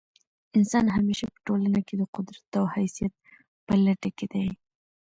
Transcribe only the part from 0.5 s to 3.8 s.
انسان همېشه په ټولنه کښي د قدرت او حیثیت په